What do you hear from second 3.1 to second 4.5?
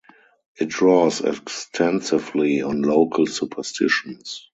superstitions.